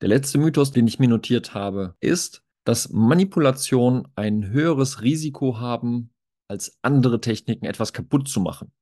Der 0.00 0.08
letzte 0.08 0.38
Mythos, 0.38 0.72
den 0.72 0.88
ich 0.88 0.98
mir 0.98 1.06
notiert 1.06 1.54
habe, 1.54 1.94
ist, 2.00 2.42
dass 2.64 2.90
Manipulationen 2.90 4.08
ein 4.16 4.48
höheres 4.48 5.00
Risiko 5.00 5.60
haben, 5.60 6.10
als 6.48 6.80
andere 6.82 7.20
Techniken 7.20 7.64
etwas 7.64 7.92
kaputt 7.92 8.26
zu 8.26 8.40
machen. 8.40 8.72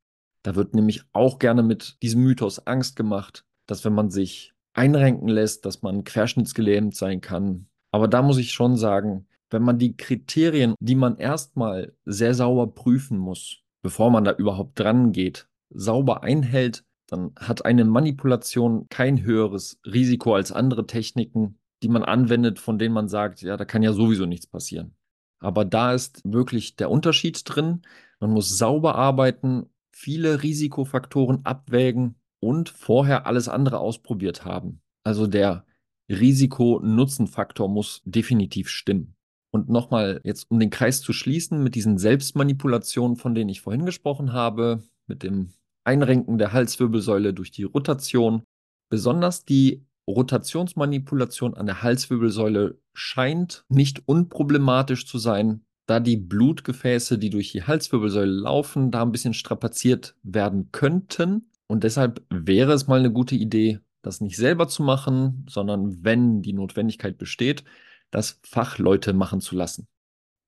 Da 0.43 0.55
wird 0.55 0.75
nämlich 0.75 1.03
auch 1.13 1.39
gerne 1.39 1.63
mit 1.63 2.03
diesem 2.03 2.23
Mythos 2.23 2.67
Angst 2.67 2.97
gemacht, 2.97 3.45
dass 3.67 3.85
wenn 3.85 3.93
man 3.93 4.09
sich 4.09 4.55
einrenken 4.73 5.29
lässt, 5.29 5.67
dass 5.67 5.83
man 5.83 6.03
querschnittsgelähmt 6.03 6.97
sein 6.97 7.21
kann. 7.21 7.69
Aber 7.91 8.09
da 8.09 8.23
muss 8.23 8.39
ich 8.39 8.55
schon 8.55 8.79
sagen, 8.79 9.29
wenn 9.51 9.63
man 9.63 9.79
die 9.79 9.99
Kriterien, 9.99 10.75
die 10.81 10.95
man 10.95 11.19
erstmal 11.19 11.95
sehr 12.07 12.33
sauber 12.33 12.69
prüfen 12.69 13.19
muss, 13.19 13.59
bevor 13.83 14.11
man 14.11 14.25
da 14.25 14.33
überhaupt 14.33 14.81
dran 14.81 15.13
geht, 15.13 15.47
sauber 15.69 16.23
einhält, 16.23 16.87
dann 17.09 17.33
hat 17.37 17.65
eine 17.65 17.85
Manipulation 17.85 18.89
kein 18.91 19.23
höheres 19.23 19.81
Risiko 19.85 20.35
als 20.35 20.53
andere 20.53 20.87
Techniken, 20.87 21.59
die 21.83 21.89
man 21.89 22.05
anwendet, 22.05 22.59
von 22.59 22.79
denen 22.79 22.95
man 22.95 23.09
sagt, 23.09 23.41
ja, 23.43 23.57
da 23.57 23.65
kann 23.65 23.83
ja 23.83 23.93
sowieso 23.93 24.27
nichts 24.27 24.47
passieren. 24.47 24.95
Aber 25.41 25.65
da 25.65 25.95
ist 25.95 26.21
wirklich 26.25 26.77
der 26.77 26.91
Unterschied 26.91 27.43
drin. 27.45 27.83
Man 28.21 28.31
muss 28.31 28.59
sauber 28.59 28.97
arbeiten, 28.97 29.67
viele 29.91 30.43
Risikofaktoren 30.43 31.45
abwägen 31.45 32.17
und 32.41 32.69
vorher 32.69 33.27
alles 33.27 33.49
andere 33.49 33.79
ausprobiert 33.79 34.45
haben. 34.45 34.83
Also 35.05 35.27
der 35.27 35.65
Risiko-Nutzen-Faktor 36.11 37.69
muss 37.69 38.03
definitiv 38.05 38.69
stimmen. 38.69 39.15
Und 39.51 39.71
nochmal 39.71 40.21
jetzt, 40.25 40.51
um 40.51 40.61
den 40.61 40.71
Kreis 40.71 41.01
zu 41.01 41.13
schließen, 41.13 41.63
mit 41.63 41.75
diesen 41.75 41.97
Selbstmanipulationen, 41.97 43.17
von 43.17 43.35
denen 43.35 43.49
ich 43.49 43.63
vorhin 43.63 43.87
gesprochen 43.87 44.33
habe, 44.33 44.83
mit 45.07 45.23
dem 45.23 45.55
Einrenken 45.89 46.37
der 46.37 46.53
Halswirbelsäule 46.53 47.33
durch 47.33 47.51
die 47.51 47.65
Rotation, 47.65 48.43
besonders 48.91 49.47
die 49.47 49.87
Rotationsmanipulation 50.07 51.55
an 51.55 51.67
der 51.67 51.83
Halswirbelsäule 51.83 52.79
scheint 52.95 53.65
nicht 53.69 54.07
unproblematisch 54.07 55.07
zu 55.07 55.19
sein, 55.19 55.65
da 55.87 56.01
die 56.01 56.19
Blutgefäße, 56.19 57.19
die 57.19 57.31
durch 57.31 57.53
die 57.53 57.63
Halswirbelsäule 57.63 58.31
laufen, 58.31 58.91
da 58.91 59.03
ein 59.03 59.13
bisschen 59.13 59.33
strapaziert 59.33 60.15
werden 60.23 60.71
könnten. 60.73 61.51
Und 61.67 61.85
deshalb 61.85 62.23
wäre 62.29 62.73
es 62.73 62.87
mal 62.87 62.99
eine 62.99 63.13
gute 63.13 63.35
Idee, 63.35 63.81
das 64.03 64.21
nicht 64.21 64.37
selber 64.37 64.69
zu 64.69 64.83
machen, 64.83 65.47
sondern 65.49 66.05
wenn 66.05 66.43
die 66.43 66.53
Notwendigkeit 66.53 67.17
besteht, 67.17 67.65
das 68.11 68.41
Fachleute 68.43 69.15
machen 69.15 69.41
zu 69.41 69.57
lassen. 69.57 69.89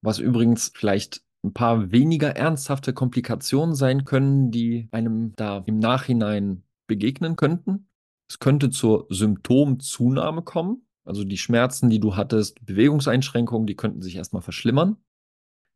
Was 0.02 0.18
übrigens 0.18 0.72
vielleicht 0.74 1.22
ein 1.42 1.52
paar 1.52 1.90
weniger 1.90 2.36
ernsthafte 2.36 2.92
Komplikationen 2.92 3.74
sein 3.74 4.04
können, 4.04 4.50
die 4.50 4.88
einem 4.92 5.34
da 5.36 5.62
im 5.66 5.78
Nachhinein 5.78 6.62
begegnen 6.86 7.36
könnten. 7.36 7.88
Es 8.28 8.38
könnte 8.38 8.70
zur 8.70 9.06
Symptomzunahme 9.08 10.42
kommen. 10.42 10.86
Also 11.04 11.24
die 11.24 11.38
Schmerzen, 11.38 11.90
die 11.90 11.98
du 11.98 12.16
hattest, 12.16 12.64
Bewegungseinschränkungen, 12.64 13.66
die 13.66 13.74
könnten 13.74 14.02
sich 14.02 14.16
erstmal 14.16 14.42
verschlimmern. 14.42 14.96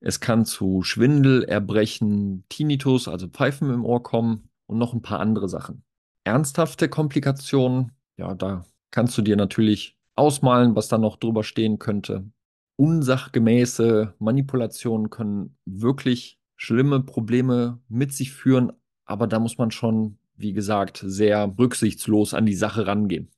Es 0.00 0.20
kann 0.20 0.44
zu 0.44 0.82
Schwindel, 0.82 1.44
Erbrechen, 1.44 2.44
Tinnitus, 2.50 3.08
also 3.08 3.26
Pfeifen 3.26 3.70
im 3.70 3.84
Ohr 3.84 4.02
kommen 4.02 4.50
und 4.66 4.76
noch 4.78 4.92
ein 4.92 5.02
paar 5.02 5.20
andere 5.20 5.48
Sachen. 5.48 5.82
Ernsthafte 6.24 6.88
Komplikationen, 6.88 7.92
ja, 8.18 8.34
da 8.34 8.64
kannst 8.90 9.16
du 9.16 9.22
dir 9.22 9.36
natürlich 9.36 9.96
ausmalen, 10.14 10.76
was 10.76 10.88
da 10.88 10.98
noch 10.98 11.16
drüber 11.16 11.42
stehen 11.42 11.78
könnte. 11.78 12.30
Unsachgemäße 12.76 14.14
Manipulationen 14.18 15.10
können 15.10 15.56
wirklich 15.64 16.40
schlimme 16.56 17.02
Probleme 17.02 17.80
mit 17.88 18.12
sich 18.12 18.32
führen, 18.32 18.72
aber 19.04 19.26
da 19.26 19.38
muss 19.38 19.58
man 19.58 19.70
schon 19.70 20.18
wie 20.36 20.52
gesagt, 20.52 21.02
sehr 21.04 21.54
rücksichtslos 21.58 22.34
an 22.34 22.46
die 22.46 22.54
Sache 22.54 22.86
rangehen. 22.86 23.30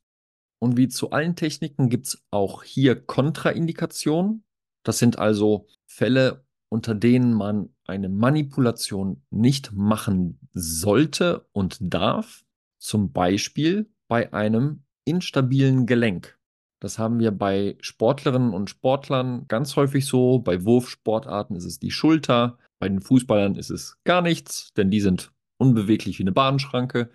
Und 0.59 0.77
wie 0.77 0.87
zu 0.87 1.11
allen 1.11 1.35
Techniken 1.35 1.89
gibt 1.89 2.07
es 2.07 2.25
auch 2.31 2.63
hier 2.63 2.99
Kontraindikationen. 2.99 4.43
Das 4.83 4.97
sind 4.97 5.19
also 5.19 5.67
Fälle, 5.85 6.45
unter 6.69 6.95
denen 6.95 7.33
man 7.33 7.69
eine 7.85 8.09
Manipulation 8.09 9.21
nicht 9.29 9.71
machen 9.73 10.39
sollte 10.53 11.47
und 11.51 11.77
darf. 11.79 12.43
Zum 12.79 13.11
Beispiel 13.11 13.89
bei 14.07 14.33
einem 14.33 14.83
instabilen 15.05 15.85
Gelenk. 15.85 16.36
Das 16.79 16.99
haben 16.99 17.19
wir 17.19 17.31
bei 17.31 17.77
Sportlerinnen 17.81 18.53
und 18.53 18.69
Sportlern 18.69 19.47
ganz 19.47 19.75
häufig 19.75 20.05
so. 20.05 20.39
Bei 20.39 20.63
Wurfsportarten 20.63 21.55
ist 21.55 21.65
es 21.65 21.79
die 21.79 21.91
Schulter. 21.91 22.59
Bei 22.79 22.87
den 22.87 23.01
Fußballern 23.01 23.55
ist 23.55 23.71
es 23.71 23.97
gar 24.03 24.21
nichts, 24.21 24.73
denn 24.75 24.91
die 24.91 25.01
sind 25.01 25.31
unbeweglich 25.57 26.19
wie 26.19 26.23
eine 26.23 26.31
Bahnschranke. 26.31 27.09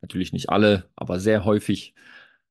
Natürlich 0.00 0.32
nicht 0.32 0.48
alle, 0.48 0.88
aber 0.94 1.18
sehr 1.18 1.44
häufig 1.44 1.94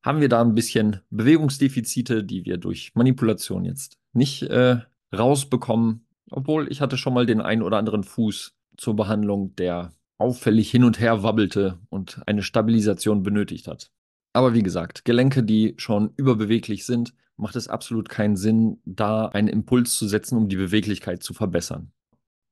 haben 0.03 0.21
wir 0.21 0.29
da 0.29 0.41
ein 0.41 0.55
bisschen 0.55 1.01
Bewegungsdefizite, 1.09 2.23
die 2.23 2.45
wir 2.45 2.57
durch 2.57 2.91
Manipulation 2.93 3.65
jetzt 3.65 3.97
nicht 4.13 4.43
äh, 4.43 4.79
rausbekommen. 5.15 6.05
Obwohl 6.29 6.71
ich 6.71 6.81
hatte 6.81 6.97
schon 6.97 7.13
mal 7.13 7.25
den 7.25 7.41
einen 7.41 7.63
oder 7.63 7.77
anderen 7.77 8.03
Fuß 8.03 8.53
zur 8.77 8.95
Behandlung, 8.95 9.55
der 9.55 9.93
auffällig 10.17 10.69
hin 10.69 10.83
und 10.83 10.99
her 10.99 11.23
wabbelte 11.23 11.79
und 11.89 12.21
eine 12.27 12.43
Stabilisation 12.43 13.23
benötigt 13.23 13.67
hat. 13.67 13.91
Aber 14.39 14.53
wie 14.53 14.63
gesagt, 14.63 15.03
Gelenke, 15.03 15.43
die 15.43 15.75
schon 15.77 16.13
überbeweglich 16.15 16.85
sind, 16.85 17.13
macht 17.35 17.55
es 17.55 17.67
absolut 17.67 18.09
keinen 18.09 18.37
Sinn, 18.37 18.81
da 18.85 19.25
einen 19.27 19.49
Impuls 19.49 19.97
zu 19.97 20.07
setzen, 20.07 20.37
um 20.37 20.49
die 20.49 20.55
Beweglichkeit 20.55 21.21
zu 21.21 21.33
verbessern. 21.33 21.91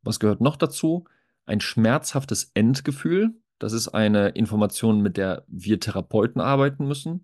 Was 0.04 0.20
gehört 0.20 0.42
noch 0.42 0.58
dazu? 0.58 1.06
ein 1.48 1.62
schmerzhaftes 1.62 2.52
Endgefühl. 2.54 3.34
Das 3.58 3.74
ist 3.74 3.88
eine 3.88 4.30
Information, 4.30 5.02
mit 5.02 5.18
der 5.18 5.46
wir 5.48 5.80
Therapeuten 5.80 6.42
arbeiten 6.42 6.88
müssen. 6.88 7.24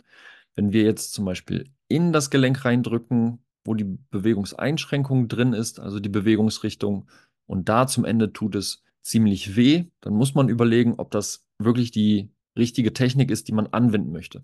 Wenn 0.55 0.73
wir 0.73 0.83
jetzt 0.83 1.13
zum 1.13 1.25
Beispiel 1.25 1.69
in 1.87 2.11
das 2.13 2.31
Gelenk 2.31 2.65
reindrücken, 2.65 3.43
wo 3.65 3.75
die 3.75 3.97
Bewegungseinschränkung 4.09 5.27
drin 5.27 5.53
ist, 5.53 5.79
also 5.79 5.99
die 5.99 6.09
Bewegungsrichtung, 6.09 7.07
und 7.45 7.69
da 7.69 7.85
zum 7.87 8.05
Ende 8.05 8.31
tut 8.31 8.55
es 8.55 8.81
ziemlich 9.01 9.55
weh, 9.55 9.85
dann 9.99 10.13
muss 10.13 10.33
man 10.33 10.49
überlegen, 10.49 10.95
ob 10.97 11.11
das 11.11 11.45
wirklich 11.59 11.91
die 11.91 12.31
richtige 12.57 12.93
Technik 12.93 13.29
ist, 13.29 13.47
die 13.47 13.51
man 13.51 13.67
anwenden 13.67 14.11
möchte. 14.11 14.43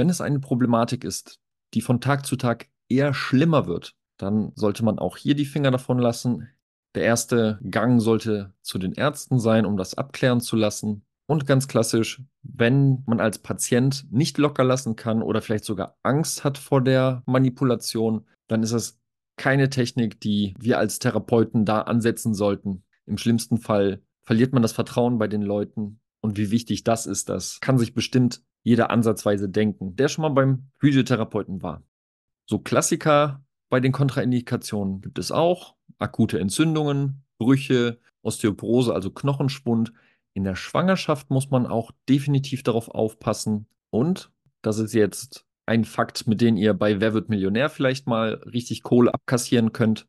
Wenn 0.00 0.08
es 0.08 0.22
eine 0.22 0.40
Problematik 0.40 1.04
ist, 1.04 1.40
die 1.74 1.82
von 1.82 2.00
Tag 2.00 2.24
zu 2.24 2.36
Tag 2.36 2.68
eher 2.88 3.12
schlimmer 3.12 3.66
wird, 3.66 3.96
dann 4.16 4.50
sollte 4.54 4.82
man 4.82 4.98
auch 4.98 5.18
hier 5.18 5.34
die 5.34 5.44
Finger 5.44 5.70
davon 5.70 5.98
lassen. 5.98 6.48
Der 6.94 7.02
erste 7.02 7.60
Gang 7.70 8.00
sollte 8.00 8.54
zu 8.62 8.78
den 8.78 8.94
Ärzten 8.94 9.38
sein, 9.38 9.66
um 9.66 9.76
das 9.76 9.98
abklären 9.98 10.40
zu 10.40 10.56
lassen. 10.56 11.04
Und 11.26 11.44
ganz 11.44 11.68
klassisch, 11.68 12.22
wenn 12.40 13.02
man 13.04 13.20
als 13.20 13.40
Patient 13.40 14.06
nicht 14.10 14.38
locker 14.38 14.64
lassen 14.64 14.96
kann 14.96 15.22
oder 15.22 15.42
vielleicht 15.42 15.66
sogar 15.66 15.98
Angst 16.02 16.44
hat 16.44 16.56
vor 16.56 16.80
der 16.80 17.22
Manipulation, 17.26 18.26
dann 18.48 18.62
ist 18.62 18.72
das 18.72 18.98
keine 19.36 19.68
Technik, 19.68 20.18
die 20.18 20.54
wir 20.58 20.78
als 20.78 20.98
Therapeuten 20.98 21.66
da 21.66 21.82
ansetzen 21.82 22.32
sollten. 22.32 22.84
Im 23.04 23.18
schlimmsten 23.18 23.58
Fall 23.58 24.00
verliert 24.22 24.54
man 24.54 24.62
das 24.62 24.72
Vertrauen 24.72 25.18
bei 25.18 25.28
den 25.28 25.42
Leuten. 25.42 26.00
Und 26.22 26.38
wie 26.38 26.50
wichtig 26.50 26.84
das 26.84 27.04
ist, 27.04 27.28
das 27.28 27.60
kann 27.60 27.76
sich 27.76 27.92
bestimmt 27.92 28.40
jeder 28.62 28.90
ansatzweise 28.90 29.48
denken, 29.48 29.96
der 29.96 30.08
schon 30.08 30.22
mal 30.22 30.28
beim 30.30 30.70
Physiotherapeuten 30.78 31.62
war. 31.62 31.82
So 32.46 32.58
Klassiker 32.58 33.44
bei 33.68 33.80
den 33.80 33.92
Kontraindikationen 33.92 35.00
gibt 35.00 35.18
es 35.18 35.30
auch 35.30 35.76
akute 35.98 36.38
Entzündungen, 36.40 37.24
Brüche, 37.38 37.98
Osteoporose, 38.22 38.92
also 38.94 39.10
Knochenschwund. 39.10 39.92
In 40.34 40.44
der 40.44 40.56
Schwangerschaft 40.56 41.30
muss 41.30 41.50
man 41.50 41.66
auch 41.66 41.92
definitiv 42.08 42.62
darauf 42.62 42.88
aufpassen. 42.88 43.66
Und 43.90 44.30
das 44.62 44.78
ist 44.78 44.92
jetzt 44.92 45.46
ein 45.66 45.84
Fakt, 45.84 46.26
mit 46.26 46.40
dem 46.40 46.56
ihr 46.56 46.74
bei 46.74 47.00
Wer 47.00 47.14
wird 47.14 47.28
Millionär 47.28 47.70
vielleicht 47.70 48.06
mal 48.06 48.34
richtig 48.52 48.82
Kohle 48.82 49.14
abkassieren 49.14 49.72
könnt. 49.72 50.06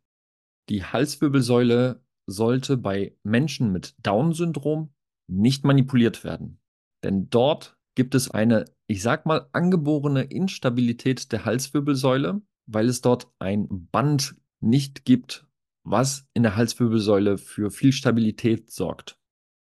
Die 0.69 0.83
Halswirbelsäule 0.83 2.03
sollte 2.27 2.77
bei 2.77 3.15
Menschen 3.23 3.71
mit 3.71 3.95
Down-Syndrom 3.99 4.93
nicht 5.27 5.63
manipuliert 5.63 6.23
werden. 6.23 6.59
Denn 7.03 7.29
dort 7.29 7.77
gibt 7.95 8.15
es 8.15 8.31
eine, 8.31 8.65
ich 8.87 9.01
sag 9.01 9.25
mal, 9.25 9.47
angeborene 9.51 10.23
Instabilität 10.23 11.31
der 11.31 11.45
Halswirbelsäule, 11.45 12.41
weil 12.67 12.87
es 12.87 13.01
dort 13.01 13.27
ein 13.39 13.67
Band 13.91 14.35
nicht 14.59 15.05
gibt, 15.05 15.45
was 15.83 16.27
in 16.33 16.43
der 16.43 16.55
Halswirbelsäule 16.55 17.37
für 17.37 17.71
viel 17.71 17.91
Stabilität 17.91 18.71
sorgt. 18.71 19.17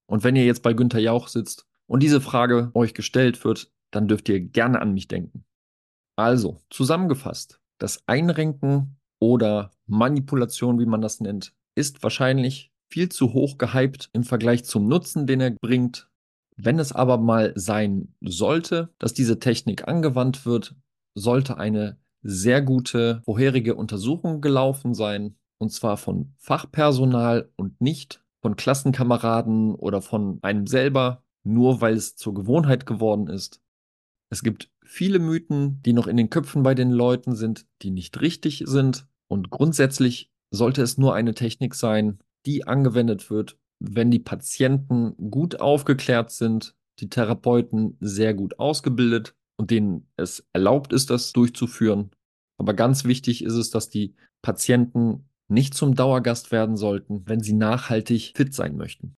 Und 0.08 0.24
wenn 0.24 0.36
ihr 0.36 0.46
jetzt 0.46 0.62
bei 0.62 0.74
Günther 0.74 1.00
Jauch 1.00 1.28
sitzt 1.28 1.66
und 1.88 2.04
diese 2.04 2.22
Frage 2.22 2.72
euch 2.74 2.94
gestellt 2.94 3.44
wird, 3.44 3.72
dann 3.92 4.08
dürft 4.08 4.30
ihr 4.30 4.40
gerne 4.40 4.82
an 4.82 4.94
mich 4.94 5.08
denken. 5.08 5.46
Also, 6.16 6.62
zusammengefasst, 6.70 7.60
das 7.80 8.08
Einrenken 8.08 8.98
oder 9.20 9.72
Manipulation, 9.86 10.80
wie 10.80 10.86
man 10.86 11.02
das 11.02 11.20
nennt, 11.20 11.54
ist 11.76 12.04
wahrscheinlich 12.04 12.72
viel 12.90 13.10
zu 13.10 13.34
hoch 13.34 13.58
gehypt 13.58 14.10
im 14.14 14.24
Vergleich 14.24 14.64
zum 14.64 14.88
Nutzen, 14.88 15.28
den 15.28 15.42
er 15.42 15.52
bringt. 15.52 16.10
Wenn 16.58 16.80
es 16.80 16.92
aber 16.92 17.18
mal 17.18 17.54
sein 17.56 18.16
sollte, 18.22 18.94
dass 19.00 19.14
diese 19.14 19.40
Technik 19.40 19.88
angewandt 19.88 20.46
wird, 20.46 20.76
sollte 21.14 21.58
eine 21.58 21.98
sehr 22.22 22.62
gute 22.62 23.22
vorherige 23.26 23.76
Untersuchung 23.76 24.42
gelaufen 24.42 24.94
sein 24.94 25.36
und 25.58 25.72
zwar 25.72 25.98
von 25.98 26.34
Fachpersonal 26.38 27.52
und 27.56 27.80
nicht 27.82 28.24
von 28.42 28.56
Klassenkameraden 28.56 29.76
oder 29.76 30.02
von 30.02 30.40
einem 30.42 30.68
selber, 30.68 31.24
nur 31.44 31.82
weil 31.82 31.96
es 31.96 32.16
zur 32.16 32.34
Gewohnheit 32.34 32.86
geworden 32.86 33.28
ist. 33.28 33.62
Es 34.30 34.44
gibt 34.44 34.72
viele 34.84 35.20
Mythen, 35.20 35.82
die 35.84 35.94
noch 35.94 36.08
in 36.08 36.18
den 36.18 36.30
Köpfen 36.30 36.64
bei 36.64 36.76
den 36.76 36.92
Leuten 36.92 37.36
sind, 37.36 37.66
die 37.82 37.92
nicht 37.92 38.22
richtig 38.22 38.64
sind. 38.66 39.08
Und 39.28 39.50
grundsätzlich 39.50 40.32
sollte 40.52 40.82
es 40.82 40.98
nur 40.98 41.16
eine 41.16 41.34
Technik 41.34 41.76
sein, 41.76 42.20
die 42.46 42.68
angewendet 42.68 43.30
wird, 43.30 43.58
wenn 43.80 44.12
die 44.12 44.20
Patienten 44.20 45.16
gut 45.30 45.60
aufgeklärt 45.60 46.32
sind, 46.32 46.76
die 47.00 47.10
Therapeuten 47.10 47.98
sehr 48.00 48.34
gut 48.34 48.60
ausgebildet 48.60 49.36
und 49.58 49.72
denen 49.72 50.08
es 50.18 50.48
erlaubt 50.54 50.94
ist, 50.94 51.10
das 51.10 51.34
durchzuführen. 51.34 52.12
Aber 52.58 52.74
ganz 52.74 53.04
wichtig 53.04 53.44
ist 53.44 53.56
es, 53.56 53.70
dass 53.70 53.90
die 53.90 54.16
Patienten 54.42 55.30
nicht 55.48 55.74
zum 55.74 55.96
Dauergast 55.96 56.52
werden 56.52 56.78
sollten, 56.78 57.24
wenn 57.28 57.42
sie 57.42 57.54
nachhaltig 57.54 58.34
fit 58.36 58.54
sein 58.54 58.78
möchten. 58.78 59.16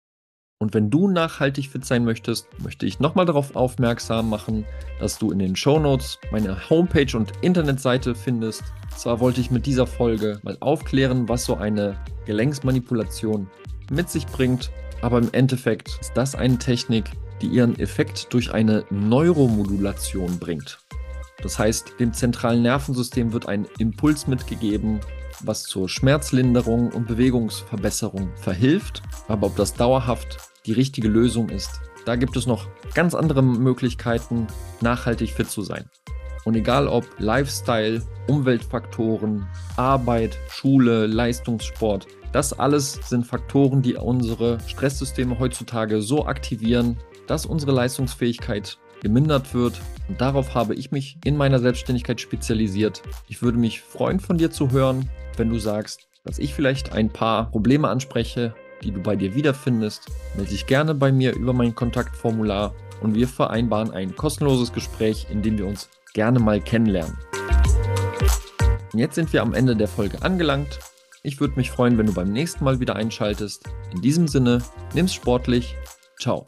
Und 0.60 0.74
wenn 0.74 0.90
du 0.90 1.08
nachhaltig 1.08 1.70
fit 1.70 1.86
sein 1.86 2.04
möchtest, 2.04 2.48
möchte 2.64 2.88
ich 2.88 3.00
nochmal 3.00 3.28
darauf 3.28 3.56
aufmerksam 3.56 4.30
machen, 4.30 4.66
dass 5.00 5.20
du 5.20 5.32
in 5.32 5.38
den 5.38 5.56
Show 5.56 5.80
Notes 5.80 6.18
meine 6.32 6.70
Homepage 6.70 7.16
und 7.16 7.32
Internetseite 7.42 8.16
findest. 8.16 8.64
Zwar 8.96 9.20
wollte 9.20 9.40
ich 9.40 9.52
mit 9.52 9.68
dieser 9.68 9.86
Folge 9.86 10.40
mal 10.42 10.58
aufklären, 10.60 11.30
was 11.30 11.46
so 11.46 11.56
eine 11.56 11.96
Gelenksmanipulation 12.26 13.48
mit 13.92 14.10
sich 14.10 14.26
bringt, 14.28 14.72
aber 15.02 15.18
im 15.18 15.30
Endeffekt 15.32 15.98
ist 16.00 16.12
das 16.16 16.36
eine 16.36 16.58
Technik, 16.58 17.06
die 17.42 17.48
ihren 17.48 17.80
Effekt 17.80 18.34
durch 18.34 18.52
eine 18.54 18.84
Neuromodulation 18.90 20.40
bringt. 20.40 20.80
Das 21.42 21.60
heißt, 21.60 22.00
dem 22.00 22.14
zentralen 22.14 22.64
Nervensystem 22.64 23.32
wird 23.32 23.48
ein 23.48 23.68
Impuls 23.78 24.28
mitgegeben, 24.28 25.00
was 25.42 25.64
zur 25.64 25.88
Schmerzlinderung 25.88 26.92
und 26.92 27.08
Bewegungsverbesserung 27.08 28.30
verhilft. 28.36 29.04
Aber 29.28 29.48
ob 29.48 29.56
das 29.56 29.74
dauerhaft 29.76 30.40
die 30.66 30.74
richtige 30.74 31.08
Lösung 31.08 31.50
ist, 31.50 31.80
da 32.06 32.16
gibt 32.16 32.36
es 32.38 32.48
noch 32.48 32.68
ganz 32.94 33.14
andere 33.14 33.44
Möglichkeiten, 33.44 34.48
nachhaltig 34.82 35.32
fit 35.32 35.50
zu 35.50 35.62
sein. 35.62 35.90
Und 36.46 36.56
egal 36.56 36.88
ob 36.88 37.06
Lifestyle, 37.20 38.02
Umweltfaktoren, 38.28 39.46
Arbeit, 39.76 40.38
Schule, 40.50 41.06
Leistungssport, 41.06 42.08
das 42.32 42.58
alles 42.58 43.00
sind 43.08 43.26
Faktoren, 43.26 43.82
die 43.82 43.96
unsere 43.96 44.60
Stresssysteme 44.68 45.40
heutzutage 45.40 46.02
so 46.02 46.26
aktivieren, 46.26 46.98
dass 47.28 47.46
unsere 47.46 47.72
Leistungsfähigkeit 47.72 48.78
gemindert 49.02 49.54
wird. 49.54 49.80
Und 50.08 50.20
darauf 50.20 50.56
habe 50.56 50.76
ich 50.76 50.92
mich 50.92 51.18
in 51.24 51.38
meiner 51.38 51.60
Selbstständigkeit 51.60 52.20
spezialisiert. 52.20 53.02
Ich 53.28 53.42
würde 53.42 53.58
mich 53.58 53.82
freuen, 53.82 54.20
von 54.20 54.38
dir 54.38 54.52
zu 54.52 54.72
hören, 54.72 55.10
wenn 55.36 55.50
du 55.50 55.60
sagst, 55.60 56.08
dass 56.24 56.40
ich 56.40 56.54
vielleicht 56.54 56.94
ein 56.94 57.10
paar 57.10 57.50
Probleme 57.52 57.88
anspreche, 57.88 58.54
die 58.84 58.92
du 58.92 59.02
bei 59.02 59.16
dir 59.16 59.36
wiederfindest. 59.36 60.08
Melde 60.36 60.52
dich 60.52 60.68
gerne 60.68 60.94
bei 60.94 61.12
mir 61.12 61.36
über 61.36 61.54
mein 61.54 61.76
Kontaktformular 61.76 62.74
und 63.02 63.16
wir 63.16 63.28
vereinbaren 63.28 63.92
ein 63.92 64.16
kostenloses 64.16 64.74
Gespräch, 64.74 65.28
in 65.30 65.42
dem 65.42 65.58
wir 65.58 65.66
uns 65.66 65.90
gerne 66.14 66.40
mal 66.40 66.60
kennenlernen. 66.60 67.18
Und 68.94 69.00
jetzt 69.00 69.16
sind 69.16 69.32
wir 69.34 69.42
am 69.42 69.54
Ende 69.54 69.76
der 69.76 69.88
Folge 69.88 70.22
angelangt. 70.22 70.80
Ich 71.28 71.42
würde 71.42 71.58
mich 71.58 71.72
freuen, 71.72 71.98
wenn 71.98 72.06
du 72.06 72.14
beim 72.14 72.32
nächsten 72.32 72.64
Mal 72.64 72.80
wieder 72.80 72.96
einschaltest. 72.96 73.66
In 73.92 74.02
diesem 74.02 74.30
Sinne, 74.30 74.64
nimm's 74.94 75.14
sportlich. 75.14 75.76
Ciao. 76.18 76.46